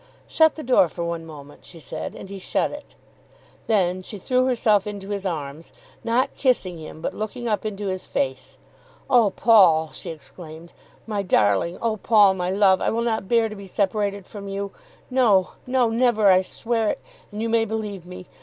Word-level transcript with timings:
"Shut 0.27 0.55
the 0.55 0.63
door 0.63 0.87
for 0.87 1.03
one 1.03 1.27
moment," 1.27 1.63
she 1.63 1.79
said; 1.79 2.15
and 2.15 2.27
he 2.27 2.39
shut 2.39 2.71
it. 2.71 2.95
Then 3.67 4.01
she 4.01 4.17
threw 4.17 4.45
herself 4.45 4.87
into 4.87 5.09
his 5.09 5.27
arms, 5.27 5.73
not 6.03 6.35
kissing 6.35 6.79
him 6.79 7.01
but 7.01 7.13
looking 7.13 7.47
up 7.47 7.67
into 7.67 7.85
his 7.85 8.07
face. 8.07 8.57
"Oh 9.11 9.29
Paul," 9.29 9.91
she 9.91 10.09
exclaimed, 10.09 10.73
"my 11.05 11.21
darling! 11.21 11.77
Oh 11.83 11.97
Paul, 11.97 12.33
my 12.33 12.49
love! 12.49 12.81
I 12.81 12.89
will 12.89 13.03
not 13.03 13.27
bear 13.29 13.47
to 13.47 13.55
be 13.55 13.67
separated 13.67 14.25
from 14.25 14.47
you. 14.47 14.71
No, 15.11 15.49
no; 15.67 15.89
never. 15.89 16.31
I 16.31 16.41
swear 16.41 16.89
it, 16.89 16.99
and 17.31 17.39
you 17.39 17.47
may 17.49 17.65
believe 17.65 18.07
me. 18.07 18.25